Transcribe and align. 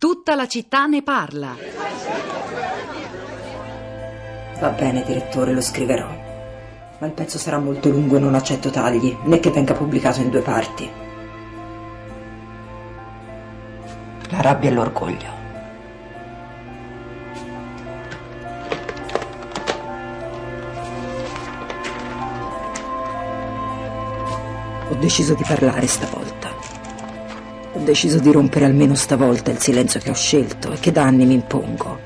Tutta 0.00 0.34
la 0.34 0.48
città 0.48 0.86
ne 0.86 1.02
parla. 1.02 1.54
Va 4.58 4.68
bene, 4.70 5.04
direttore, 5.04 5.52
lo 5.52 5.60
scriverò. 5.60 6.08
Ma 7.00 7.06
il 7.06 7.12
pezzo 7.12 7.36
sarà 7.36 7.58
molto 7.58 7.90
lungo 7.90 8.16
e 8.16 8.18
non 8.18 8.34
accetto 8.34 8.70
tagli, 8.70 9.14
né 9.24 9.40
che 9.40 9.50
venga 9.50 9.74
pubblicato 9.74 10.22
in 10.22 10.30
due 10.30 10.40
parti. 10.40 10.90
La 14.30 14.40
rabbia 14.40 14.70
e 14.70 14.72
l'orgoglio. 14.72 15.38
Ho 24.88 24.94
deciso 24.94 25.34
di 25.34 25.44
parlare 25.46 25.86
stavolta. 25.86 26.79
Ho 27.72 27.78
deciso 27.80 28.18
di 28.18 28.32
rompere 28.32 28.64
almeno 28.64 28.94
stavolta 28.94 29.50
il 29.50 29.58
silenzio 29.58 30.00
che 30.00 30.10
ho 30.10 30.14
scelto 30.14 30.72
e 30.72 30.78
che 30.80 30.90
da 30.90 31.04
anni 31.04 31.24
mi 31.24 31.34
impongo. 31.34 31.98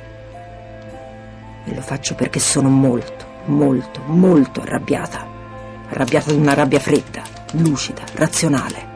E 1.65 1.75
lo 1.75 1.81
faccio 1.81 2.15
perché 2.15 2.39
sono 2.39 2.69
molto, 2.69 3.25
molto, 3.47 4.01
molto 4.07 4.61
arrabbiata. 4.61 5.27
Arrabbiata 5.89 6.33
di 6.33 6.39
una 6.39 6.55
rabbia 6.55 6.81
fredda, 6.81 7.23
lucida, 7.53 8.03
razionale. 8.15 8.93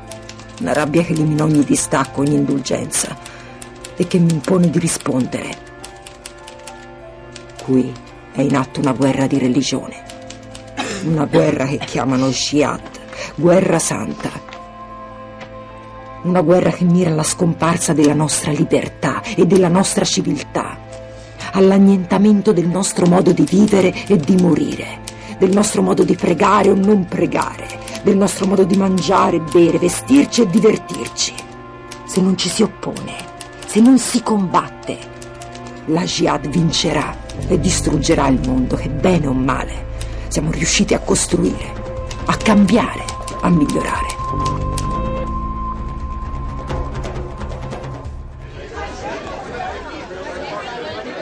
Una 0.61 0.73
rabbia 0.73 1.03
che 1.03 1.13
elimina 1.13 1.45
ogni 1.45 1.65
distacco, 1.65 2.21
ogni 2.21 2.35
indulgenza 2.35 3.17
e 3.97 4.07
che 4.07 4.19
mi 4.19 4.33
impone 4.33 4.69
di 4.69 4.79
rispondere. 4.79 5.57
Qui 7.63 7.93
è 8.33 8.43
in 8.43 8.57
atto 8.57 8.81
una 8.81 8.93
guerra 8.93 9.27
di 9.27 9.39
religione. 9.39 10.03
Una 11.05 11.25
guerra 11.25 11.65
che 11.65 11.79
chiamano 11.79 12.29
Jihad 12.29 12.97
guerra 13.39 13.79
santa. 13.79 14.48
Una 16.23 16.41
guerra 16.43 16.71
che 16.71 16.85
mira 16.85 17.11
alla 17.11 17.23
scomparsa 17.23 17.93
della 17.93 18.15
nostra 18.15 18.51
libertà 18.51 19.23
e 19.23 19.47
della 19.47 19.69
nostra 19.69 20.05
civiltà, 20.05 20.77
all'annientamento 21.53 22.53
del 22.53 22.67
nostro 22.67 23.07
modo 23.07 23.33
di 23.33 23.45
vivere 23.45 23.95
e 24.07 24.17
di 24.17 24.35
morire, 24.37 25.01
del 25.39 25.51
nostro 25.51 25.81
modo 25.81 26.03
di 26.03 26.17
pregare 26.17 26.71
o 26.71 26.75
non 26.75 27.07
pregare, 27.07 27.67
del 28.03 28.17
nostro 28.17 28.47
modo 28.47 28.65
di 28.65 28.77
mangiare, 28.77 29.39
bere, 29.41 29.79
vestirci 29.79 30.43
e 30.43 30.49
divertirci. 30.49 31.35
Se 32.05 32.21
non 32.21 32.37
ci 32.37 32.49
si 32.49 32.63
oppone, 32.63 33.15
se 33.67 33.81
non 33.81 33.99
si 33.99 34.23
combatte, 34.23 34.99
la 35.87 36.03
jihad 36.03 36.49
vincerà 36.49 37.17
e 37.47 37.61
distruggerà 37.61 38.27
il 38.27 38.41
mondo 38.45 38.75
che 38.77 38.89
bene 38.89 39.27
o 39.29 39.33
male 39.33 39.87
siamo 40.29 40.51
riusciti 40.51 40.95
a 40.95 40.99
costruire, 40.99 41.73
a 42.27 42.37
cambiare 42.37 43.05
a 43.41 43.49
migliorare. 43.49 44.68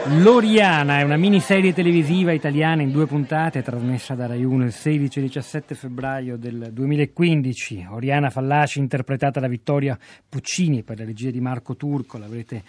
L'Oriana 0.09 1.01
è 1.01 1.03
una 1.03 1.17
miniserie 1.17 1.73
televisiva 1.73 2.31
italiana 2.31 2.81
in 2.81 2.93
due 2.93 3.07
puntate 3.07 3.61
trasmessa 3.61 4.15
da 4.15 4.27
Rai 4.27 4.45
1 4.45 4.67
il 4.67 4.73
16 4.73 5.19
e 5.19 5.23
17 5.23 5.75
febbraio 5.75 6.37
del 6.37 6.69
2015. 6.73 7.89
Oriana 7.91 8.31
Fallaci 8.31 8.79
interpretata 8.79 9.41
da 9.41 9.49
Vittoria 9.49 9.99
Puccini 10.29 10.85
per 10.85 11.01
la 11.01 11.05
regia 11.05 11.31
di 11.31 11.41
Marco 11.41 11.75
Turco, 11.75 12.19
l'avrete 12.19 12.63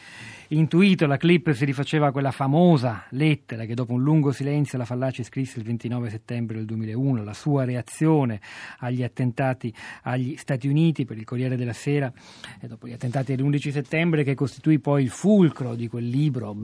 intuito, 0.50 1.06
la 1.06 1.18
clip 1.18 1.52
si 1.52 1.64
rifaceva 1.64 2.08
a 2.08 2.12
quella 2.12 2.32
famosa 2.32 3.06
lettera 3.10 3.66
che 3.66 3.76
dopo 3.76 3.94
un 3.94 4.02
lungo 4.02 4.32
silenzio 4.32 4.80
la 4.80 4.86
Fallaci 4.86 5.24
scrisse 5.24 5.60
il 5.60 5.66
29 5.66 6.10
settembre 6.10 6.58
del 6.58 6.66
2001, 6.66 7.24
la 7.24 7.34
sua 7.34 7.66
reazione 7.66 8.42
agli 8.80 9.04
attentati 9.04 9.72
agli 10.04 10.38
Stati 10.38 10.68
Uniti 10.68 11.06
per 11.06 11.18
il 11.18 11.24
Corriere 11.24 11.56
della 11.56 11.74
Sera 11.74 12.12
e 12.60 12.66
dopo 12.66 12.88
gli 12.88 12.94
attentati 12.94 13.36
dell'11 13.36 13.70
settembre 13.70 14.24
che 14.24 14.34
costituì 14.34 14.80
poi 14.80 15.04
il 15.04 15.10
fulcro 15.10 15.76
di 15.76 15.88
quel 15.88 16.08
libro 16.08 16.56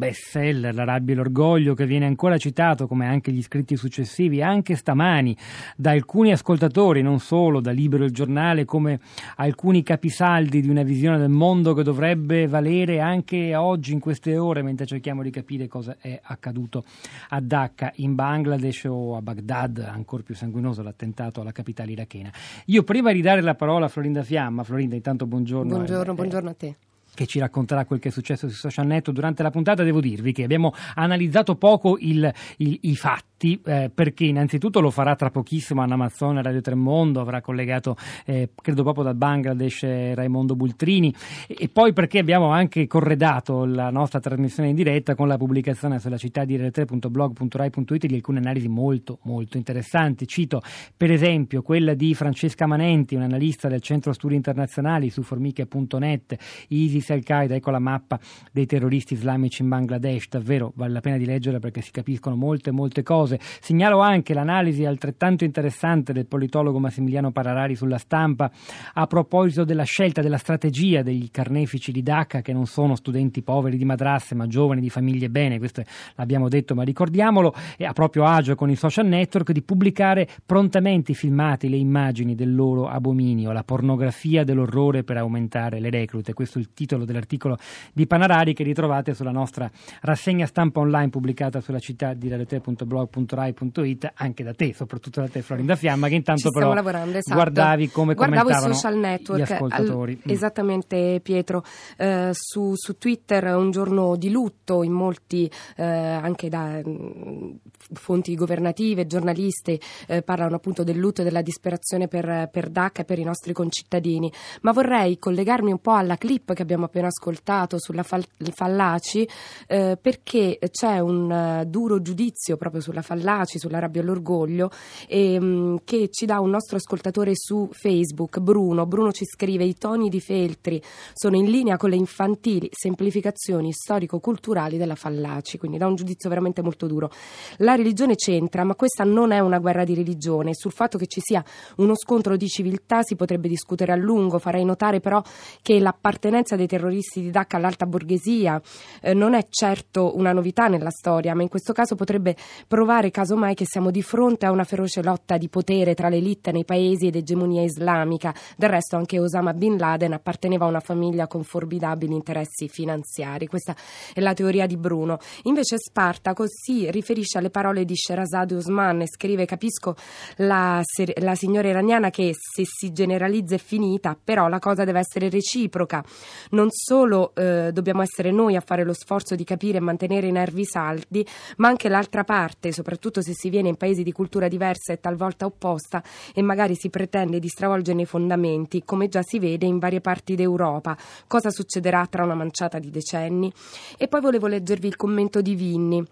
bestseller 0.63 0.73
La 0.73 0.83
rabbia 0.85 1.13
e 1.13 1.17
l'orgoglio 1.17 1.73
che 1.73 1.85
viene 1.85 2.05
ancora 2.05 2.37
citato 2.37 2.87
come 2.87 3.05
anche 3.05 3.31
gli 3.31 3.41
scritti 3.41 3.75
successivi 3.75 4.41
anche 4.41 4.75
stamani 4.75 5.35
da 5.75 5.91
alcuni 5.91 6.31
ascoltatori, 6.31 7.01
non 7.01 7.19
solo 7.19 7.59
da 7.59 7.71
Libero 7.71 8.05
il 8.05 8.11
giornale, 8.11 8.65
come 8.65 8.99
alcuni 9.37 9.83
capisaldi 9.83 10.61
di 10.61 10.69
una 10.69 10.83
visione 10.83 11.17
del 11.17 11.29
mondo 11.29 11.73
che 11.73 11.83
dovrebbe 11.83 12.47
valere 12.47 12.99
anche 12.99 13.55
oggi 13.55 13.91
in 13.91 13.99
queste 13.99 14.37
ore 14.37 14.61
mentre 14.61 14.85
cerchiamo 14.85 15.21
di 15.21 15.29
capire 15.29 15.67
cosa 15.67 15.97
è 15.99 16.19
accaduto 16.23 16.85
a 17.29 17.41
Dhaka 17.41 17.91
in 17.95 18.15
Bangladesh 18.15 18.85
o 18.85 19.15
a 19.15 19.21
Baghdad, 19.21 19.79
ancora 19.79 20.23
più 20.23 20.35
sanguinoso 20.35 20.81
l'attentato 20.81 21.41
alla 21.41 21.51
capitale 21.51 21.91
irachena. 21.91 22.31
Io 22.65 22.83
prima 22.83 23.11
di 23.11 23.21
dare 23.21 23.41
la 23.41 23.55
parola 23.55 23.85
a 23.85 23.89
Florinda 23.89 24.23
Fiamma, 24.23 24.63
Florinda 24.63 24.95
intanto 24.95 25.25
buongiorno. 25.25 25.73
Buongiorno, 25.75 26.11
eh, 26.11 26.15
buongiorno 26.15 26.49
a 26.49 26.53
te 26.53 26.75
che 27.13 27.25
ci 27.25 27.39
racconterà 27.39 27.85
quel 27.85 27.99
che 27.99 28.09
è 28.09 28.11
successo 28.11 28.47
sui 28.47 28.57
social 28.57 28.85
network 28.85 29.15
durante 29.15 29.43
la 29.43 29.51
puntata, 29.51 29.83
devo 29.83 30.01
dirvi 30.01 30.31
che 30.31 30.43
abbiamo 30.43 30.73
analizzato 30.95 31.55
poco 31.55 31.97
il, 31.99 32.31
il, 32.57 32.77
i 32.81 32.95
fatti 32.95 33.32
tutti, 33.43 33.59
eh, 33.65 33.91
perché 33.93 34.23
innanzitutto 34.23 34.79
lo 34.79 34.89
farà 34.89 35.15
tra 35.15 35.29
pochissimo 35.29 35.81
Anna 35.81 35.97
Mazzone, 35.97 36.41
Radio 36.41 36.61
Tremondo, 36.61 37.19
avrà 37.19 37.41
collegato, 37.41 37.97
eh, 38.25 38.49
credo 38.55 38.83
proprio 38.83 39.03
dal 39.03 39.15
Bangladesh, 39.15 39.83
eh, 39.83 40.15
Raimondo 40.15 40.55
Bultrini, 40.55 41.13
e, 41.47 41.57
e, 41.59 41.69
poi 41.69 41.91
perché 41.91 42.19
abbiamo 42.19 42.47
anche 42.49 42.87
corredato 42.87 43.65
la 43.65 43.89
nostra 43.89 44.21
trasmissione 44.21 44.69
in 44.69 44.75
diretta 44.75 45.15
con 45.15 45.27
la 45.27 45.37
pubblicazione 45.37 45.99
sulla 45.99 46.17
città 46.17 46.45
di 46.45 46.57
rete3.blog.rai.it 46.57 48.05
di 48.05 48.15
alcune 48.15 48.39
analisi 48.39 48.69
molto, 48.69 49.19
molto 49.23 49.57
interessanti. 49.57 50.25
Cito 50.25 50.61
per 50.95 51.11
esempio 51.11 51.61
quella 51.61 51.93
di 51.93 52.13
Francesca 52.13 52.65
Manenti, 52.65 53.15
un'analista 53.15 53.67
del 53.67 53.81
Centro 53.81 54.13
Studi 54.13 54.35
Internazionali 54.35 55.09
su 55.09 55.21
formiche.net, 55.21 56.37
ISIS 56.69 57.09
Al-Qaeda, 57.09 57.55
ecco 57.55 57.71
la 57.71 57.79
mappa 57.79 58.19
dei 58.51 58.65
terroristi 58.65 59.13
islamici 59.13 59.61
in 59.61 59.67
Bangladesh, 59.67 60.29
davvero 60.29 60.71
vale 60.75 60.93
la 60.93 61.01
pena 61.01 61.17
di 61.17 61.25
leggere 61.25 61.59
perché 61.59 61.81
si 61.81 61.91
capiscono 61.91 62.35
molte, 62.35 62.71
molte 62.71 63.03
cose 63.03 63.32
cose. 63.33 63.39
Segnalo 63.61 63.99
anche 63.99 64.33
l'analisi 64.33 64.85
altrettanto 64.85 65.43
interessante 65.43 66.13
del 66.13 66.25
politologo 66.25 66.79
Massimiliano 66.79 67.31
Pararari 67.31 67.75
sulla 67.75 67.97
stampa 67.97 68.51
a 68.93 69.07
proposito 69.07 69.63
della 69.63 69.83
scelta, 69.83 70.21
della 70.21 70.37
strategia 70.37 71.01
degli 71.01 71.29
carnefici 71.31 71.91
di 71.91 72.03
Dhaka, 72.03 72.41
che 72.41 72.53
non 72.53 72.65
sono 72.65 72.95
studenti 72.95 73.41
poveri 73.41 73.77
di 73.77 73.85
madrasse, 73.85 74.35
ma 74.35 74.47
giovani 74.47 74.81
di 74.81 74.89
famiglie 74.89 75.29
bene, 75.29 75.57
questo 75.57 75.83
l'abbiamo 76.15 76.49
detto, 76.49 76.75
ma 76.75 76.83
ricordiamolo, 76.83 77.53
e 77.77 77.85
a 77.85 77.93
proprio 77.93 78.25
agio 78.25 78.55
con 78.55 78.69
i 78.69 78.75
social 78.75 79.07
network, 79.07 79.51
di 79.51 79.61
pubblicare 79.61 80.27
prontamente 80.45 81.11
i 81.11 81.15
filmati, 81.15 81.69
le 81.69 81.77
immagini 81.77 82.35
del 82.35 82.53
loro 82.53 82.87
abominio, 82.87 83.51
la 83.51 83.63
pornografia 83.63 84.43
dell'orrore 84.43 85.03
per 85.03 85.17
aumentare 85.17 85.79
le 85.79 85.89
reclute. 85.89 86.33
Questo 86.33 86.57
è 86.57 86.61
il 86.61 86.73
titolo 86.73 87.05
dell'articolo 87.05 87.57
di 87.93 88.05
Panarari 88.07 88.53
che 88.53 88.63
ritrovate 88.63 89.13
sulla 89.13 89.31
nostra 89.31 89.69
rassegna 90.01 90.45
stampa 90.45 90.79
online 90.79 91.09
pubblicata 91.09 91.61
sulla 91.61 91.79
città 91.79 92.13
di 92.13 92.27
radio.blog.com 92.27 93.22
www.rai.it 93.29 94.11
anche 94.15 94.43
da 94.43 94.53
te, 94.53 94.73
soprattutto 94.73 95.21
da 95.21 95.27
te 95.27 95.41
Florinda 95.41 95.75
Fiamma, 95.75 96.07
che 96.07 96.15
intanto 96.15 96.49
però 96.49 96.73
esatto. 96.73 97.33
guardavi 97.33 97.89
come 97.89 98.13
Guardavo 98.13 98.41
commentavano 98.41 98.73
i 98.73 98.75
social 98.75 98.97
network, 98.97 99.39
gli 99.39 99.51
ascoltatori. 99.53 100.11
Al, 100.13 100.17
mm. 100.17 100.33
Esattamente 100.33 101.19
Pietro, 101.21 101.63
eh, 101.97 102.29
su, 102.33 102.73
su, 102.75 102.97
Twitter 102.97 103.55
un 103.55 103.71
giorno 103.71 104.15
di 104.15 104.29
lutto 104.29 104.83
in 104.83 104.91
molti, 104.91 105.49
eh, 105.75 105.83
anche 105.83 106.49
da 106.49 106.81
mh, 106.83 106.89
mm, 106.89 107.51
fonti 107.93 108.35
governative, 108.35 109.05
giornalisti, 109.05 109.79
eh, 110.07 110.21
parlano 110.21 110.55
appunto 110.55 110.83
del 110.83 110.97
lutto 110.97 111.21
e 111.21 111.23
della 111.23 111.41
disperazione 111.41 112.07
per, 112.07 112.49
per 112.51 112.69
Dhaka 112.69 113.01
e 113.01 113.05
per 113.05 113.19
i 113.19 113.23
nostri 113.23 113.53
concittadini, 113.53 114.31
ma 114.61 114.71
vorrei 114.71 115.17
collegarmi 115.17 115.71
un 115.71 115.79
po' 115.79 115.93
alla 115.93 116.17
clip 116.17 116.53
che 116.53 116.61
abbiamo 116.61 116.85
appena 116.85 117.07
ascoltato 117.07 117.79
sulla 117.79 118.03
fal- 118.03 118.25
Fallaci 118.53 119.27
eh, 119.67 119.97
perché 119.99 120.59
c'è 120.71 120.99
un 120.99 121.29
uh, 121.29 121.65
duro 121.65 122.01
giudizio 122.01 122.57
proprio 122.57 122.81
sulla 122.81 123.01
Fallaci, 123.03 123.59
sulla 123.59 123.77
rabbia 123.77 124.01
e 124.01 124.05
l'orgoglio, 124.05 124.71
e, 125.07 125.37
um, 125.37 125.79
che 125.83 126.09
ci 126.09 126.25
dà 126.25 126.39
un 126.39 126.49
nostro 126.49 126.77
ascoltatore 126.77 127.33
su 127.35 127.69
Facebook, 127.71 128.39
Bruno. 128.39 128.87
Bruno 128.87 129.11
ci 129.11 129.25
scrive: 129.25 129.63
I 129.63 129.75
toni 129.75 130.09
di 130.09 130.19
Feltri 130.19 130.81
sono 131.13 131.35
in 131.35 131.45
linea 131.45 131.77
con 131.77 131.91
le 131.91 131.95
infantili 131.97 132.69
semplificazioni 132.71 133.71
storico-culturali 133.71 134.77
della 134.77 134.95
Fallaci, 134.95 135.57
quindi 135.57 135.77
dà 135.77 135.85
un 135.85 135.95
giudizio 135.95 136.29
veramente 136.29 136.61
molto 136.61 136.87
duro. 136.87 137.11
La 137.57 137.75
religione 137.75 138.15
c'entra, 138.15 138.63
ma 138.63 138.75
questa 138.75 139.03
non 139.03 139.31
è 139.31 139.39
una 139.39 139.59
guerra 139.59 139.83
di 139.83 139.93
religione. 139.93 140.53
Sul 140.53 140.71
fatto 140.71 140.97
che 140.97 141.07
ci 141.07 141.19
sia 141.21 141.43
uno 141.77 141.95
scontro 141.95 142.37
di 142.37 142.47
civiltà 142.47 143.03
si 143.03 143.15
potrebbe 143.15 143.47
discutere 143.47 143.91
a 143.91 143.95
lungo. 143.95 144.39
Farei 144.39 144.63
notare 144.63 144.99
però 144.99 145.21
che 145.61 145.79
l'appartenenza 145.79 146.55
dei 146.55 146.67
terroristi 146.67 147.21
di 147.21 147.29
Dacca 147.29 147.57
all'alta 147.57 147.85
borghesia 147.85 148.61
eh, 149.01 149.13
non 149.13 149.33
è 149.33 149.45
certo 149.49 150.15
una 150.15 150.31
novità 150.31 150.67
nella 150.67 150.89
storia, 150.89 151.35
ma 151.35 151.41
in 151.41 151.49
questo 151.49 151.73
caso 151.73 151.95
potrebbe 151.95 152.35
provare 152.67 152.92
provare 152.93 153.09
casomai 153.09 153.55
che 153.55 153.65
siamo 153.65 153.89
di 153.89 154.03
fronte 154.03 154.45
a 154.45 154.51
una 154.51 154.65
feroce 154.65 155.01
lotta 155.01 155.37
di 155.37 155.49
potere 155.49 155.95
tra 155.95 156.09
l'elite 156.09 156.51
nei 156.51 156.63
paesi 156.63 157.07
ed 157.07 157.15
egemonia 157.15 157.63
islamica. 157.63 158.31
Del 158.55 158.69
resto 158.69 158.97
anche 158.97 159.19
Osama 159.19 159.53
Bin 159.53 159.77
Laden 159.77 160.13
apparteneva 160.13 160.65
a 160.65 160.67
una 160.67 160.79
famiglia 160.79 161.25
con 161.25 161.43
formidabili 161.43 162.13
interessi 162.13 162.69
finanziari. 162.69 163.47
Questa 163.47 163.75
è 164.13 164.19
la 164.19 164.33
teoria 164.33 164.67
di 164.67 164.77
Bruno. 164.77 165.17
Invece 165.43 165.77
Spartaco 165.79 166.43
si 166.47 166.91
riferisce 166.91 167.39
alle 167.39 167.49
parole 167.49 167.83
di 167.83 167.95
Sherazade 167.95 168.55
Osman 168.55 169.01
e 169.01 169.07
scrive 169.07 169.45
capisco 169.45 169.95
la, 170.35 170.79
la 171.15 171.35
signora 171.35 171.69
iraniana 171.69 172.11
che 172.11 172.31
se 172.35 172.63
si 172.63 172.91
generalizza 172.91 173.55
è 173.55 173.59
finita, 173.59 174.15
però 174.21 174.47
la 174.47 174.59
cosa 174.59 174.83
deve 174.83 174.99
essere 174.99 175.29
reciproca. 175.29 176.03
Non 176.51 176.67
solo 176.69 177.33
eh, 177.33 177.71
dobbiamo 177.71 178.03
essere 178.03 178.29
noi 178.29 178.55
a 178.55 178.61
fare 178.61 178.83
lo 178.83 178.93
sforzo 178.93 179.33
di 179.33 179.43
capire 179.43 179.79
e 179.79 179.81
mantenere 179.81 180.27
i 180.27 180.31
nervi 180.31 180.63
saldi, 180.63 181.25
ma 181.57 181.69
anche 181.69 181.89
l'altra 181.89 182.23
parte, 182.23 182.67
soprattutto 182.67 182.81
se 183.21 183.33
si 183.33 183.49
viene 183.49 183.69
in 183.69 183.75
paesi 183.75 184.03
di 184.03 184.11
cultura 184.11 184.47
diversa 184.47 184.93
e 184.93 184.99
talvolta 184.99 185.45
opposta 185.45 186.03
e 186.33 186.41
magari 186.41 186.75
si 186.75 186.89
pretende 186.89 187.39
di 187.39 187.47
stravolgerne 187.47 188.03
i 188.03 188.05
fondamenti, 188.05 188.83
come 188.83 189.07
già 189.07 189.21
si 189.23 189.39
vede 189.39 189.65
in 189.65 189.79
varie 189.79 190.01
parti 190.01 190.35
d'Europa. 190.35 190.97
Cosa 191.27 191.49
succederà 191.49 192.05
tra 192.07 192.23
una 192.23 192.35
manciata 192.35 192.79
di 192.79 192.89
decenni? 192.89 193.51
E 193.97 194.07
poi 194.07 194.21
volevo 194.21 194.47
leggervi 194.47 194.87
il 194.87 194.95
commento 194.95 195.41
di 195.41 195.55
Vinni 195.55 196.05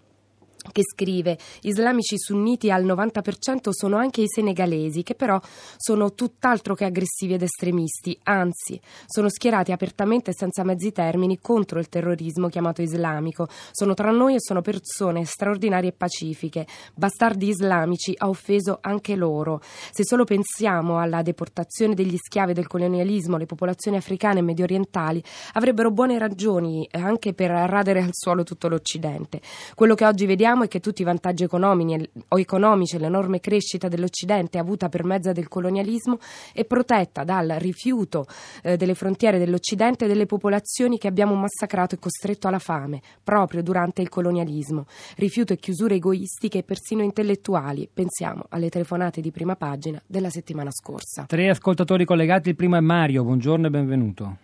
che 0.70 0.82
scrive 0.84 1.38
islamici 1.62 2.18
sunniti 2.18 2.70
al 2.70 2.84
90% 2.84 3.70
sono 3.70 3.96
anche 3.96 4.20
i 4.22 4.28
senegalesi 4.28 5.02
che 5.02 5.14
però 5.14 5.40
sono 5.76 6.14
tutt'altro 6.14 6.74
che 6.74 6.84
aggressivi 6.84 7.34
ed 7.34 7.42
estremisti. 7.42 8.18
Anzi 8.24 8.80
sono 9.06 9.28
schierati 9.28 9.72
apertamente 9.72 10.30
e 10.30 10.34
senza 10.34 10.62
mezzi 10.62 10.92
termini 10.92 11.40
contro 11.40 11.78
il 11.78 11.88
terrorismo 11.88 12.48
chiamato 12.48 12.82
islamico. 12.82 13.48
Sono 13.72 13.94
tra 13.94 14.10
noi 14.10 14.34
e 14.34 14.40
sono 14.40 14.60
persone 14.60 15.24
straordinarie 15.24 15.90
e 15.90 15.94
pacifiche. 15.94 16.66
Bastardi 16.94 17.48
islamici 17.48 18.14
ha 18.16 18.28
offeso 18.28 18.78
anche 18.80 19.16
loro. 19.16 19.60
Se 19.90 20.04
solo 20.04 20.24
pensiamo 20.24 20.98
alla 20.98 21.22
deportazione 21.22 21.94
degli 21.94 22.16
schiavi 22.16 22.52
del 22.52 22.66
colonialismo 22.66 23.36
le 23.36 23.46
popolazioni 23.46 23.96
africane 23.96 24.38
e 24.38 24.42
medio 24.42 24.64
orientali 24.64 25.22
avrebbero 25.54 25.90
buone 25.90 26.18
ragioni 26.18 26.86
eh, 26.90 27.00
anche 27.00 27.32
per 27.34 27.50
radere 27.50 28.02
al 28.02 28.10
suolo 28.12 28.44
tutto 28.44 28.68
l'Occidente. 28.68 29.40
Quello 29.74 29.94
che 29.94 30.06
oggi 30.06 30.26
vediamo 30.26 30.51
Sappiamo 30.52 30.70
che 30.70 30.80
tutti 30.80 31.00
i 31.00 31.06
vantaggi 31.06 31.44
economici 31.44 32.96
e 32.96 32.98
l'enorme 32.98 33.40
crescita 33.40 33.88
dell'Occidente 33.88 34.58
avuta 34.58 34.90
per 34.90 35.02
mezzo 35.02 35.32
del 35.32 35.48
colonialismo 35.48 36.18
è 36.52 36.66
protetta 36.66 37.24
dal 37.24 37.56
rifiuto 37.58 38.26
eh, 38.62 38.76
delle 38.76 38.94
frontiere 38.94 39.38
dell'Occidente 39.38 40.04
e 40.04 40.08
delle 40.08 40.26
popolazioni 40.26 40.98
che 40.98 41.08
abbiamo 41.08 41.34
massacrato 41.34 41.94
e 41.94 41.98
costretto 41.98 42.48
alla 42.48 42.58
fame 42.58 43.00
proprio 43.24 43.62
durante 43.62 44.02
il 44.02 44.10
colonialismo. 44.10 44.84
Rifiuto 45.16 45.54
e 45.54 45.56
chiusure 45.56 45.94
egoistiche 45.94 46.58
e 46.58 46.62
persino 46.64 47.02
intellettuali. 47.02 47.88
Pensiamo 47.90 48.44
alle 48.50 48.68
telefonate 48.68 49.22
di 49.22 49.30
prima 49.30 49.56
pagina 49.56 50.02
della 50.06 50.28
settimana 50.28 50.70
scorsa. 50.70 51.24
Tre 51.28 51.48
ascoltatori 51.48 52.04
collegati, 52.04 52.50
il 52.50 52.56
primo 52.56 52.76
è 52.76 52.80
Mario, 52.80 53.24
buongiorno 53.24 53.68
e 53.68 53.70
benvenuto. 53.70 54.36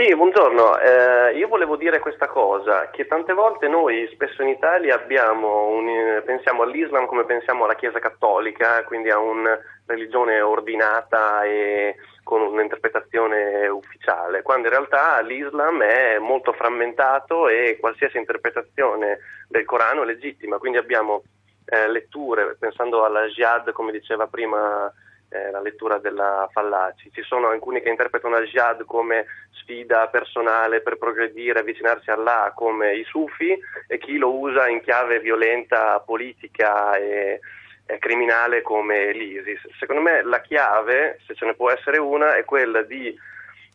Sì, 0.00 0.16
buongiorno. 0.16 0.78
Eh, 0.78 1.36
io 1.36 1.46
volevo 1.46 1.76
dire 1.76 1.98
questa 1.98 2.26
cosa, 2.26 2.88
che 2.88 3.06
tante 3.06 3.34
volte 3.34 3.68
noi 3.68 4.08
spesso 4.14 4.40
in 4.40 4.48
Italia 4.48 4.98
un, 5.06 6.22
pensiamo 6.24 6.62
all'Islam 6.62 7.04
come 7.04 7.26
pensiamo 7.26 7.64
alla 7.64 7.74
Chiesa 7.74 7.98
Cattolica, 7.98 8.82
quindi 8.84 9.10
a 9.10 9.18
una 9.18 9.60
religione 9.84 10.40
ordinata 10.40 11.44
e 11.44 11.96
con 12.22 12.40
un'interpretazione 12.40 13.68
ufficiale, 13.68 14.40
quando 14.40 14.68
in 14.68 14.72
realtà 14.72 15.20
l'Islam 15.20 15.82
è 15.82 16.18
molto 16.18 16.54
frammentato 16.54 17.48
e 17.48 17.76
qualsiasi 17.78 18.16
interpretazione 18.16 19.18
del 19.48 19.66
Corano 19.66 20.00
è 20.00 20.06
legittima, 20.06 20.56
quindi 20.56 20.78
abbiamo 20.78 21.24
eh, 21.66 21.88
letture, 21.88 22.56
pensando 22.58 23.04
alla 23.04 23.26
jihad, 23.26 23.70
come 23.72 23.92
diceva 23.92 24.26
prima 24.28 24.90
eh, 25.30 25.50
la 25.50 25.60
lettura 25.60 25.98
della 25.98 26.48
Fallaci. 26.52 27.10
Ci 27.12 27.22
sono 27.22 27.48
alcuni 27.48 27.80
che 27.80 27.88
interpretano 27.88 28.36
il 28.36 28.48
jihad 28.48 28.84
come 28.84 29.26
sfida 29.52 30.08
personale 30.08 30.80
per 30.80 30.98
progredire, 30.98 31.60
avvicinarsi 31.60 32.10
a 32.10 32.14
Allah 32.14 32.52
come 32.54 32.94
i 32.94 33.04
sufi 33.04 33.56
e 33.86 33.98
chi 33.98 34.18
lo 34.18 34.36
usa 34.36 34.68
in 34.68 34.80
chiave 34.80 35.20
violenta, 35.20 36.00
politica 36.00 36.96
e, 36.96 37.40
e 37.86 37.98
criminale 37.98 38.62
come 38.62 39.12
l'ISIS. 39.12 39.60
Secondo 39.78 40.02
me 40.02 40.22
la 40.22 40.40
chiave, 40.40 41.18
se 41.26 41.34
ce 41.34 41.46
ne 41.46 41.54
può 41.54 41.70
essere 41.70 41.98
una, 41.98 42.34
è 42.34 42.44
quella 42.44 42.82
di 42.82 43.16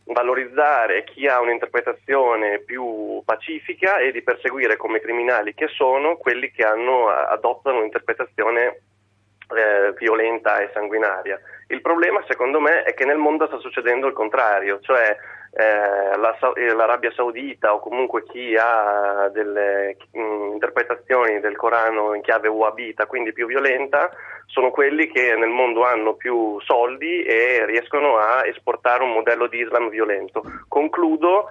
valorizzare 0.08 1.04
chi 1.04 1.26
ha 1.28 1.40
un'interpretazione 1.40 2.60
più 2.60 3.22
pacifica 3.26 3.98
e 3.98 4.12
di 4.12 4.22
perseguire 4.22 4.78
come 4.78 5.00
criminali 5.00 5.56
che 5.56 5.68
sono 5.68 6.18
quelli 6.18 6.52
che 6.52 6.64
hanno, 6.64 7.08
adottano 7.08 7.80
un'interpretazione 7.80 8.82
eh, 9.54 9.94
violenta 9.98 10.60
e 10.60 10.70
sanguinaria. 10.74 11.40
Il 11.68 11.82
problema 11.82 12.24
secondo 12.28 12.60
me 12.60 12.84
è 12.84 12.94
che 12.94 13.06
nel 13.06 13.18
mondo 13.18 13.48
sta 13.48 13.58
succedendo 13.58 14.08
il 14.08 14.14
contrario, 14.14 14.80
cioè 14.82 15.18
eh, 15.58 16.18
la, 16.18 16.38
eh, 16.56 16.74
l'Arabia 16.74 17.12
Saudita 17.12 17.74
o 17.74 17.80
comunque 17.80 18.24
chi 18.26 18.56
ha 18.60 19.30
delle 19.32 19.96
mh, 20.12 20.20
mm, 20.20 20.52
interpretazioni 20.54 21.40
del 21.40 21.56
Corano 21.56 22.14
in 22.14 22.22
chiave 22.22 22.50
wahhabita, 22.50 23.06
quindi 23.06 23.32
più 23.32 23.48
violenta, 23.48 24.12
sono 24.48 24.70
quelli 24.70 25.08
che 25.08 25.34
nel 25.36 25.50
mondo 25.50 25.84
hanno 25.84 26.14
più 26.14 26.60
soldi 26.62 27.24
e 27.24 27.66
riescono 27.66 28.18
a 28.18 28.46
esportare 28.46 29.04
un 29.04 29.12
modello 29.12 29.48
di 29.48 29.60
Islam 29.60 29.90
violento. 29.90 30.44
Concludo 30.68 31.48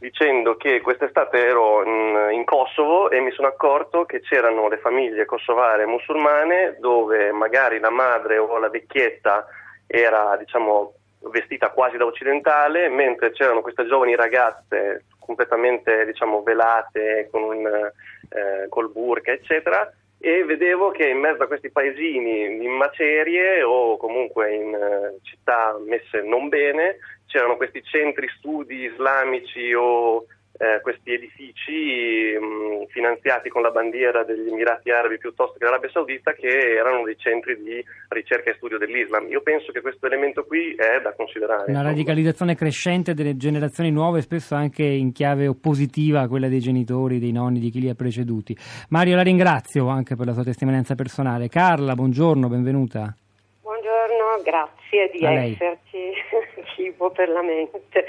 dicendo 0.00 0.56
che 0.56 0.80
quest'estate 0.80 1.38
ero 1.44 1.84
in, 1.84 2.30
in, 2.32 2.44
Kosovo 2.44 3.10
e 3.10 3.20
mi 3.20 3.30
sono 3.32 3.48
accorto 3.48 4.06
che 4.06 4.20
c'erano 4.20 4.66
le 4.68 4.78
famiglie 4.78 5.26
kosovare 5.26 5.84
musulmane 5.84 6.76
dove 6.80 7.30
magari 7.32 7.78
la 7.78 7.90
madre 7.90 8.38
o 8.38 8.58
la 8.58 8.70
vecchietta 8.70 9.46
era 9.86 10.36
diciamo, 10.38 10.94
vestita 11.30 11.68
quasi 11.68 11.98
da 11.98 12.06
occidentale, 12.06 12.88
mentre 12.88 13.32
c'erano 13.32 13.60
queste 13.60 13.86
giovani 13.86 14.16
ragazze 14.16 15.04
completamente 15.18 16.06
diciamo, 16.06 16.42
velate 16.42 17.28
con 17.30 17.42
un, 17.42 17.66
eh, 17.66 18.68
col 18.70 18.90
burka 18.90 19.32
eccetera 19.32 19.92
e 20.22 20.44
vedevo 20.44 20.90
che 20.90 21.08
in 21.08 21.18
mezzo 21.18 21.42
a 21.42 21.46
questi 21.46 21.70
paesini 21.70 22.62
in 22.62 22.72
macerie 22.72 23.62
o 23.62 23.96
comunque 23.96 24.54
in 24.54 24.74
uh, 24.74 25.18
città 25.22 25.78
messe 25.82 26.20
non 26.20 26.50
bene 26.50 26.98
c'erano 27.24 27.56
questi 27.56 27.82
centri 27.82 28.28
studi 28.36 28.84
islamici 28.84 29.72
o 29.72 30.26
eh, 30.60 30.80
questi 30.82 31.14
edifici 31.14 32.36
mh, 32.38 32.88
finanziati 32.88 33.48
con 33.48 33.62
la 33.62 33.70
bandiera 33.70 34.24
degli 34.24 34.46
Emirati 34.46 34.90
Arabi 34.90 35.16
piuttosto 35.16 35.56
che 35.56 35.64
l'Arabia 35.64 35.88
Saudita 35.88 36.32
che 36.32 36.76
erano 36.76 37.02
dei 37.02 37.16
centri 37.16 37.56
di 37.62 37.82
ricerca 38.08 38.50
e 38.50 38.54
studio 38.56 38.76
dell'Islam. 38.76 39.26
Io 39.28 39.40
penso 39.40 39.72
che 39.72 39.80
questo 39.80 40.04
elemento 40.04 40.44
qui 40.44 40.74
è 40.74 41.00
da 41.00 41.14
considerare. 41.14 41.70
Una 41.70 41.80
radicalizzazione 41.80 42.54
crescente 42.54 43.14
delle 43.14 43.38
generazioni 43.38 43.90
nuove, 43.90 44.20
spesso 44.20 44.54
anche 44.54 44.82
in 44.82 45.12
chiave 45.12 45.46
oppositiva 45.46 46.20
a 46.20 46.28
quella 46.28 46.48
dei 46.48 46.60
genitori, 46.60 47.18
dei 47.18 47.32
nonni, 47.32 47.58
di 47.58 47.70
chi 47.70 47.80
li 47.80 47.88
ha 47.88 47.94
preceduti. 47.94 48.54
Mario, 48.90 49.16
la 49.16 49.22
ringrazio 49.22 49.88
anche 49.88 50.14
per 50.14 50.26
la 50.26 50.34
sua 50.34 50.44
testimonianza 50.44 50.94
personale. 50.94 51.48
Carla, 51.48 51.94
buongiorno, 51.94 52.48
benvenuta. 52.48 53.14
Buongiorno, 53.62 54.42
grazie 54.44 55.10
di 55.10 55.24
esserci, 55.24 56.12
cibo 56.76 57.10
per 57.12 57.30
la 57.30 57.42
mente. 57.42 58.04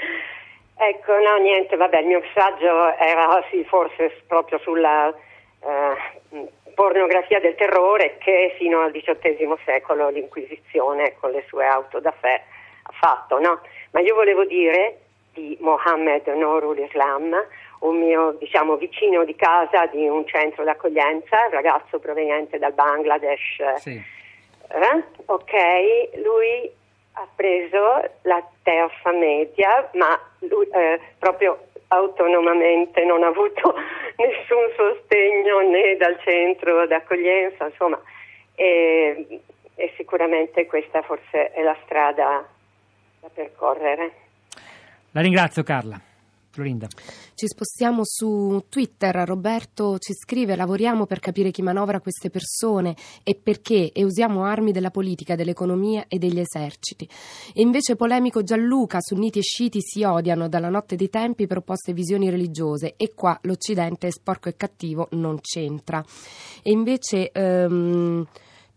Ecco, 0.76 1.12
no, 1.18 1.36
niente, 1.36 1.76
vabbè, 1.76 2.00
il 2.00 2.06
mio 2.06 2.20
messaggio 2.20 2.96
era 2.96 3.44
sì, 3.50 3.64
forse 3.64 4.22
proprio 4.26 4.58
sulla 4.58 5.08
eh, 5.08 6.48
pornografia 6.74 7.38
del 7.40 7.54
terrore 7.54 8.16
che 8.18 8.54
fino 8.58 8.80
al 8.80 8.90
XVIII 8.90 9.54
secolo 9.64 10.08
l'Inquisizione 10.08 11.14
con 11.20 11.30
le 11.30 11.44
sue 11.46 11.66
auto 11.66 12.00
da 12.00 12.12
fè 12.12 12.42
ha 12.82 12.92
fatto, 12.92 13.38
no? 13.38 13.60
Ma 13.92 14.00
io 14.00 14.14
volevo 14.14 14.44
dire 14.44 14.98
di 15.32 15.56
Mohammed 15.60 16.26
Norul 16.28 16.78
Islam, 16.78 17.34
un 17.80 17.98
mio 17.98 18.36
diciamo, 18.38 18.76
vicino 18.76 19.24
di 19.24 19.34
casa 19.34 19.86
di 19.86 20.06
un 20.06 20.26
centro 20.26 20.64
d'accoglienza, 20.64 21.48
ragazzo 21.50 21.98
proveniente 21.98 22.58
dal 22.58 22.72
Bangladesh. 22.72 23.74
Sì. 23.76 24.02
Eh? 24.68 25.04
Ok, 25.26 25.52
lui 26.24 26.70
ha 27.12 27.26
preso 27.34 28.10
la 28.22 28.42
terza 28.62 29.12
media, 29.12 29.88
ma 29.94 30.18
lui 30.40 30.66
eh, 30.72 31.00
proprio 31.18 31.66
autonomamente 31.88 33.04
non 33.04 33.22
ha 33.22 33.28
avuto 33.28 33.74
nessun 34.16 34.70
sostegno 34.76 35.60
né 35.60 35.96
dal 35.96 36.18
centro 36.20 36.86
d'accoglienza, 36.86 37.66
insomma, 37.66 38.00
e, 38.54 39.40
e 39.74 39.92
sicuramente 39.96 40.66
questa 40.66 41.02
forse 41.02 41.52
è 41.52 41.62
la 41.62 41.76
strada 41.84 42.46
da 43.20 43.28
percorrere. 43.32 44.12
La 45.10 45.20
ringrazio 45.20 45.62
Carla. 45.62 46.00
Florinda. 46.52 46.86
Ci 47.34 47.46
spostiamo 47.46 48.02
su 48.04 48.64
Twitter. 48.68 49.14
Roberto 49.26 49.98
ci 49.98 50.12
scrive: 50.12 50.54
Lavoriamo 50.54 51.06
per 51.06 51.18
capire 51.18 51.50
chi 51.50 51.62
manovra 51.62 52.00
queste 52.00 52.28
persone 52.30 52.94
e 53.24 53.34
perché, 53.42 53.90
e 53.90 54.04
usiamo 54.04 54.44
armi 54.44 54.70
della 54.70 54.90
politica, 54.90 55.34
dell'economia 55.34 56.04
e 56.06 56.18
degli 56.18 56.38
eserciti. 56.38 57.08
E 57.54 57.62
invece 57.62 57.96
polemico 57.96 58.42
Gianluca, 58.42 58.98
sunniti 59.00 59.38
e 59.38 59.42
sciiti 59.42 59.80
si 59.80 60.04
odiano 60.04 60.48
dalla 60.48 60.68
notte 60.68 60.94
dei 60.94 61.08
tempi 61.08 61.46
per 61.46 61.58
opposte 61.58 61.94
visioni 61.94 62.28
religiose 62.28 62.94
e 62.96 63.14
qua 63.14 63.38
l'Occidente 63.42 64.10
sporco 64.10 64.50
e 64.50 64.56
cattivo 64.56 65.08
non 65.12 65.40
c'entra. 65.40 66.04
E 66.62 66.70
invece. 66.70 67.30
Um, 67.34 68.26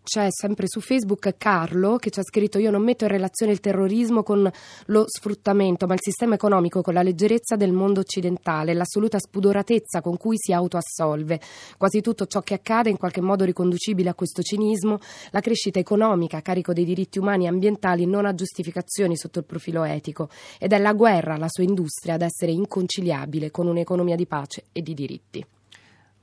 c'è 0.05 0.27
sempre 0.29 0.67
su 0.67 0.81
Facebook 0.81 1.35
Carlo 1.35 1.97
che 1.97 2.11
ci 2.11 2.19
ha 2.19 2.23
scritto 2.23 2.59
io 2.59 2.69
non 2.69 2.83
metto 2.83 3.05
in 3.05 3.09
relazione 3.09 3.51
il 3.51 3.59
terrorismo 3.59 4.21
con 4.21 4.49
lo 4.85 5.05
sfruttamento, 5.07 5.87
ma 5.87 5.95
il 5.95 5.99
sistema 6.01 6.35
economico 6.35 6.81
con 6.81 6.93
la 6.93 7.01
leggerezza 7.01 7.55
del 7.55 7.71
mondo 7.71 8.01
occidentale, 8.01 8.75
l'assoluta 8.75 9.17
spudoratezza 9.17 10.01
con 10.01 10.15
cui 10.17 10.35
si 10.37 10.53
autoassolve. 10.53 11.41
Quasi 11.77 12.01
tutto 12.01 12.27
ciò 12.27 12.41
che 12.41 12.53
accade 12.53 12.89
è 12.89 12.91
in 12.91 12.99
qualche 12.99 13.19
modo 13.19 13.43
riconducibile 13.43 14.09
a 14.09 14.13
questo 14.13 14.43
cinismo, 14.43 14.99
la 15.31 15.41
crescita 15.41 15.79
economica 15.79 16.37
a 16.37 16.41
carico 16.41 16.71
dei 16.71 16.85
diritti 16.85 17.17
umani 17.17 17.45
e 17.45 17.47
ambientali 17.47 18.05
non 18.05 18.27
ha 18.27 18.35
giustificazioni 18.35 19.17
sotto 19.17 19.39
il 19.39 19.45
profilo 19.45 19.83
etico 19.83 20.29
ed 20.59 20.71
è 20.71 20.77
la 20.77 20.93
guerra, 20.93 21.35
la 21.35 21.49
sua 21.49 21.63
industria, 21.63 22.13
ad 22.13 22.21
essere 22.21 22.51
inconciliabile 22.51 23.49
con 23.49 23.65
un'economia 23.65 24.15
di 24.15 24.27
pace 24.27 24.65
e 24.71 24.83
di 24.83 24.93
diritti. 24.93 25.45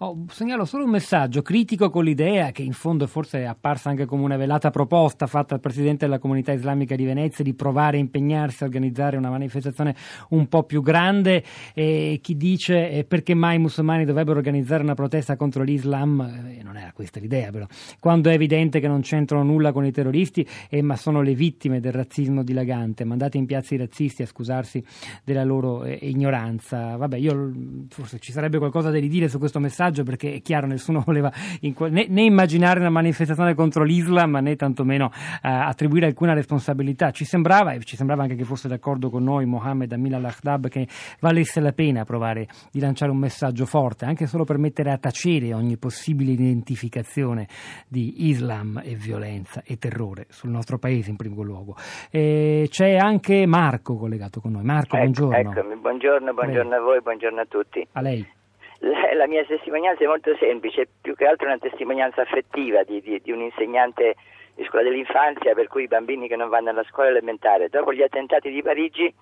Oh, 0.04 0.24
segnalo 0.30 0.64
solo 0.64 0.82
un 0.82 0.90
messaggio 0.90 1.42
critico 1.42 1.88
con 1.88 2.02
l'idea 2.02 2.50
che 2.50 2.62
in 2.62 2.72
fondo 2.72 3.06
forse 3.06 3.38
è 3.38 3.44
apparsa 3.44 3.88
anche 3.88 4.04
come 4.04 4.24
una 4.24 4.36
velata 4.36 4.70
proposta 4.70 5.28
fatta 5.28 5.54
al 5.54 5.60
Presidente 5.60 6.06
della 6.06 6.18
Comunità 6.18 6.50
Islamica 6.50 6.96
di 6.96 7.04
Venezia 7.04 7.44
di 7.44 7.54
provare 7.54 7.98
a 7.98 8.00
impegnarsi 8.00 8.64
a 8.64 8.66
organizzare 8.66 9.16
una 9.16 9.30
manifestazione 9.30 9.94
un 10.30 10.48
po' 10.48 10.64
più 10.64 10.82
grande. 10.82 11.44
E 11.72 12.18
chi 12.20 12.36
dice 12.36 13.04
perché 13.06 13.34
mai 13.34 13.54
i 13.54 13.58
musulmani 13.60 14.04
dovrebbero 14.04 14.38
organizzare 14.38 14.82
una 14.82 14.94
protesta 14.94 15.36
contro 15.36 15.62
l'Islam, 15.62 16.20
eh, 16.48 16.64
non 16.64 16.76
era 16.76 16.90
questa 16.92 17.20
l'idea 17.20 17.52
però, 17.52 17.66
quando 18.00 18.28
è 18.28 18.32
evidente 18.32 18.80
che 18.80 18.88
non 18.88 19.02
c'entrano 19.02 19.44
nulla 19.44 19.70
con 19.70 19.84
i 19.84 19.92
terroristi 19.92 20.44
eh, 20.68 20.82
ma 20.82 20.96
sono 20.96 21.22
le 21.22 21.36
vittime 21.36 21.78
del 21.78 21.92
razzismo 21.92 22.42
dilagante, 22.42 23.04
mandate 23.04 23.38
in 23.38 23.46
piazza 23.46 23.76
i 23.76 23.78
razzisti 23.78 24.22
a 24.22 24.26
scusarsi 24.26 24.84
della 25.22 25.44
loro 25.44 25.84
eh, 25.84 25.96
ignoranza. 26.02 26.96
Vabbè, 26.96 27.18
io 27.18 27.52
forse 27.88 28.18
ci 28.18 28.32
sarebbe 28.32 28.58
qualcosa 28.58 28.90
da 28.90 28.98
ridire 28.98 29.28
su 29.28 29.38
questo 29.38 29.60
messaggio 29.60 29.90
messaggio 29.92 30.02
perché 30.02 30.34
è 30.34 30.40
chiaro 30.40 30.66
nessuno 30.66 31.00
voleva 31.06 31.30
né, 31.60 32.06
né, 32.08 32.22
immaginare 32.22 32.80
una 32.80 32.90
manifestazione 32.90 33.54
contro 33.54 33.84
l'Islam 33.84 34.38
né 34.42 34.56
tantomeno 34.56 35.10
eh, 35.42 35.48
attribuire 35.48 36.06
alcuna 36.06 36.32
responsabilità. 36.32 37.10
Ci 37.10 37.24
sembrava, 37.24 37.72
e 37.72 37.80
ci 37.80 37.96
sembrava 37.96 38.22
anche 38.22 38.34
che 38.34 38.44
fosse 38.44 38.68
d'accordo 38.68 39.10
con 39.10 39.22
noi 39.22 39.44
Mohammed 39.44 39.92
Amin 39.92 40.14
al-Akhdab, 40.14 40.68
che 40.68 40.88
valesse 41.20 41.60
la 41.60 41.72
pena 41.72 42.04
provare 42.04 42.48
di 42.70 42.80
lanciare 42.80 43.10
un 43.10 43.18
messaggio 43.18 43.66
forte, 43.66 44.06
anche 44.06 44.26
solo 44.26 44.44
per 44.44 44.58
mettere 44.58 44.90
a 44.90 44.98
tacere 44.98 45.52
ogni 45.52 45.76
possibile 45.76 46.32
identificazione 46.32 47.46
di 47.86 48.28
Islam 48.28 48.80
e 48.82 48.94
violenza 48.94 49.62
e 49.64 49.76
terrore 49.76 50.26
sul 50.30 50.50
nostro 50.50 50.78
paese 50.78 51.10
in 51.10 51.16
primo 51.16 51.42
luogo. 51.42 51.76
E 52.10 52.66
c'è 52.70 52.96
anche 52.96 53.46
Marco 53.46 53.96
collegato 53.96 54.40
con 54.40 54.52
noi. 54.52 54.64
Marco, 54.64 54.96
ecco, 54.96 55.10
buongiorno. 55.10 55.50
Eccomi, 55.50 55.76
buongiorno, 55.76 56.32
buongiorno 56.32 56.74
a 56.74 56.80
voi, 56.80 57.00
buongiorno 57.00 57.40
a 57.40 57.46
tutti. 57.46 57.86
A 57.92 58.00
lei 58.00 58.40
la, 58.82 59.14
la, 59.14 59.26
mia 59.26 59.44
testimonianza 59.44 60.02
è 60.02 60.06
molto 60.06 60.34
semplice, 60.36 60.88
più 61.00 61.14
che 61.14 61.26
altro 61.26 61.46
una 61.46 61.58
testimonianza 61.58 62.22
affettiva 62.22 62.82
di, 62.82 63.00
di, 63.00 63.20
di, 63.22 63.30
un 63.30 63.40
insegnante 63.40 64.16
di 64.54 64.64
scuola 64.64 64.84
dell'infanzia 64.84 65.54
per 65.54 65.68
cui 65.68 65.84
i 65.84 65.88
bambini 65.88 66.28
che 66.28 66.36
non 66.36 66.48
vanno 66.48 66.70
alla 66.70 66.84
scuola 66.84 67.10
elementare. 67.10 67.68
Dopo 67.68 67.92
gli 67.92 68.02
attentati 68.02 68.50
di 68.50 68.62
Parigi 68.62 69.12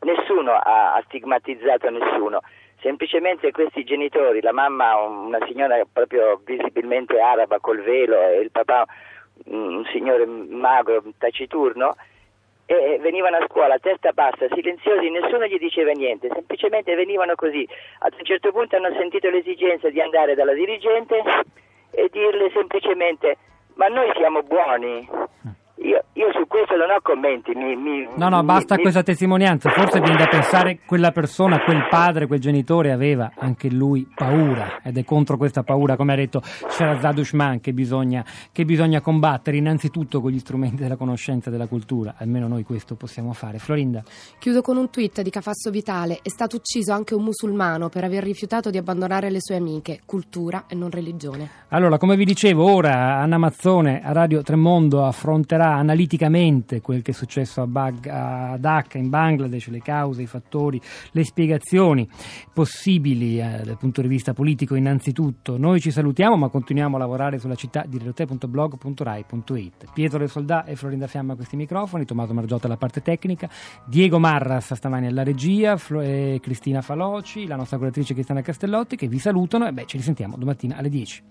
nessuno 0.00 0.52
ha 0.52 1.00
stigmatizzato 1.06 1.90
nessuno, 1.90 2.40
semplicemente 2.80 3.52
questi 3.52 3.84
genitori, 3.84 4.42
la 4.42 4.52
mamma 4.52 4.96
una 4.96 5.38
signora 5.46 5.80
proprio 5.90 6.40
visibilmente 6.44 7.18
araba 7.20 7.60
col 7.60 7.82
velo 7.82 8.20
e 8.20 8.40
il 8.40 8.50
papà 8.50 8.84
un 9.46 9.84
signore 9.92 10.26
magro, 10.26 11.02
taciturno, 11.18 11.94
e 12.66 12.98
venivano 13.00 13.36
a 13.36 13.46
scuola 13.48 13.74
a 13.74 13.78
testa 13.78 14.12
bassa, 14.12 14.46
silenziosi, 14.52 15.10
nessuno 15.10 15.46
gli 15.46 15.58
diceva 15.58 15.92
niente, 15.92 16.28
semplicemente 16.32 16.94
venivano 16.94 17.34
così. 17.34 17.66
Ad 17.98 18.14
un 18.16 18.24
certo 18.24 18.52
punto 18.52 18.76
hanno 18.76 18.94
sentito 18.96 19.28
l'esigenza 19.28 19.90
di 19.90 20.00
andare 20.00 20.34
dalla 20.34 20.54
dirigente 20.54 21.22
e 21.90 22.08
dirle 22.10 22.50
semplicemente 22.52 23.36
ma 23.74 23.88
noi 23.88 24.10
siamo 24.16 24.42
buoni. 24.42 25.08
Questo 26.54 26.76
non 26.76 26.88
ho 26.88 27.00
commenti. 27.02 27.52
Mi, 27.52 27.74
mi, 27.74 28.06
no, 28.14 28.28
no, 28.28 28.44
basta 28.44 28.76
mi, 28.76 28.82
questa 28.82 29.02
testimonianza. 29.02 29.70
Forse 29.70 29.98
viene 29.98 30.18
da 30.18 30.28
pensare 30.28 30.78
quella 30.86 31.10
persona, 31.10 31.60
quel 31.64 31.88
padre, 31.90 32.28
quel 32.28 32.38
genitore 32.38 32.92
aveva 32.92 33.32
anche 33.36 33.68
lui 33.68 34.06
paura 34.14 34.80
ed 34.84 34.96
è 34.96 35.02
contro 35.02 35.36
questa 35.36 35.64
paura, 35.64 35.96
come 35.96 36.12
ha 36.12 36.16
detto 36.16 36.40
Sherazad 36.44 37.18
Ushman, 37.18 37.58
che 37.58 37.72
bisogna, 37.72 38.24
che 38.52 38.64
bisogna 38.64 39.00
combattere 39.00 39.56
innanzitutto 39.56 40.20
con 40.20 40.30
gli 40.30 40.38
strumenti 40.38 40.76
della 40.76 40.94
conoscenza 40.94 41.48
e 41.48 41.50
della 41.50 41.66
cultura. 41.66 42.14
Almeno 42.18 42.46
noi 42.46 42.62
questo 42.62 42.94
possiamo 42.94 43.32
fare. 43.32 43.58
Florinda. 43.58 44.04
Chiudo 44.38 44.62
con 44.62 44.76
un 44.76 44.90
tweet 44.90 45.22
di 45.22 45.30
Cafasso 45.30 45.72
Vitale. 45.72 46.20
È 46.22 46.28
stato 46.28 46.54
ucciso 46.54 46.92
anche 46.92 47.16
un 47.16 47.24
musulmano 47.24 47.88
per 47.88 48.04
aver 48.04 48.22
rifiutato 48.22 48.70
di 48.70 48.78
abbandonare 48.78 49.28
le 49.28 49.40
sue 49.40 49.56
amiche. 49.56 50.02
Cultura 50.06 50.66
e 50.68 50.76
non 50.76 50.90
religione. 50.90 51.50
Allora, 51.70 51.98
come 51.98 52.14
vi 52.14 52.24
dicevo, 52.24 52.62
ora 52.62 53.16
Anna 53.16 53.38
Mazzone 53.38 54.02
a 54.04 54.12
Radio 54.12 54.40
Tremondo 54.42 55.04
affronterà 55.04 55.74
analiticamente 55.74 56.42
quel 56.82 57.02
che 57.02 57.10
è 57.12 57.14
successo 57.14 57.62
a, 57.62 57.66
Bag, 57.66 58.06
a 58.08 58.56
Dhaka 58.58 58.98
in 58.98 59.08
Bangladesh, 59.08 59.68
le 59.68 59.80
cause, 59.80 60.22
i 60.22 60.26
fattori, 60.26 60.80
le 61.12 61.24
spiegazioni 61.24 62.08
possibili 62.52 63.40
eh, 63.40 63.62
dal 63.64 63.78
punto 63.78 64.02
di 64.02 64.08
vista 64.08 64.32
politico 64.32 64.74
innanzitutto. 64.74 65.56
Noi 65.56 65.80
ci 65.80 65.90
salutiamo 65.90 66.36
ma 66.36 66.48
continuiamo 66.48 66.96
a 66.96 66.98
lavorare 66.98 67.38
sulla 67.38 67.54
città 67.54 67.84
di 67.86 67.98
relote.blog.rai.it. 67.98 69.92
Pietro 69.92 70.18
Re 70.18 70.28
Soldà 70.28 70.64
e 70.64 70.76
Florinda 70.76 71.06
Fiamma 71.06 71.32
a 71.32 71.36
questi 71.36 71.56
microfoni, 71.56 72.04
Tommaso 72.04 72.34
Margiotta 72.34 72.66
alla 72.66 72.76
parte 72.76 73.02
tecnica, 73.02 73.48
Diego 73.86 74.18
Marras 74.18 74.74
stamani 74.74 75.06
alla 75.06 75.22
regia, 75.22 75.76
Flo- 75.76 76.00
e 76.00 76.38
Cristina 76.42 76.82
Faloci, 76.82 77.46
la 77.46 77.56
nostra 77.56 77.78
curatrice 77.78 78.14
Cristiana 78.14 78.42
Castellotti 78.42 78.96
che 78.96 79.08
vi 79.08 79.18
salutano 79.18 79.66
e 79.66 79.72
beh, 79.72 79.86
ci 79.86 79.96
risentiamo 79.96 80.36
domattina 80.36 80.76
alle 80.76 80.88
10. 80.88 81.22